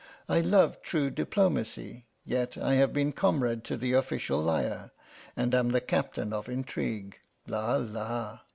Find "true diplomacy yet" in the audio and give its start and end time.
0.81-2.57